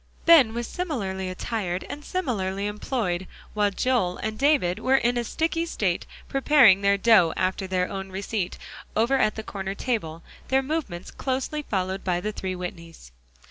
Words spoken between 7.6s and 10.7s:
their own receipt, over at the corner table, their